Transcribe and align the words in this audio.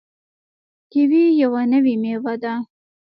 کیوي 0.91 1.23
یوه 1.41 1.61
نوې 1.73 1.95
میوه 2.01 2.33
ده. 2.43 2.53